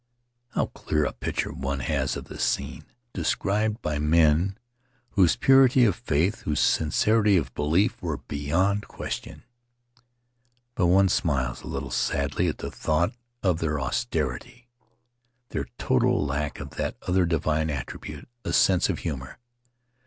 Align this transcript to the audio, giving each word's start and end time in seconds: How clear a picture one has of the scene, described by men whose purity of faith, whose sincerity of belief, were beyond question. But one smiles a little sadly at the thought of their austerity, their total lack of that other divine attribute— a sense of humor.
How 0.55 0.65
clear 0.65 1.05
a 1.05 1.13
picture 1.13 1.53
one 1.53 1.81
has 1.81 2.17
of 2.17 2.23
the 2.25 2.39
scene, 2.39 2.85
described 3.13 3.83
by 3.83 3.99
men 3.99 4.57
whose 5.11 5.35
purity 5.35 5.85
of 5.85 5.95
faith, 5.95 6.41
whose 6.41 6.59
sincerity 6.59 7.37
of 7.37 7.53
belief, 7.53 8.01
were 8.01 8.17
beyond 8.17 8.87
question. 8.87 9.43
But 10.73 10.87
one 10.87 11.07
smiles 11.07 11.61
a 11.61 11.67
little 11.67 11.91
sadly 11.91 12.47
at 12.47 12.57
the 12.57 12.71
thought 12.71 13.13
of 13.43 13.59
their 13.59 13.79
austerity, 13.79 14.67
their 15.49 15.67
total 15.77 16.25
lack 16.25 16.59
of 16.59 16.71
that 16.77 16.95
other 17.03 17.27
divine 17.27 17.69
attribute— 17.69 18.27
a 18.43 18.53
sense 18.53 18.89
of 18.89 18.97
humor. 19.05 19.37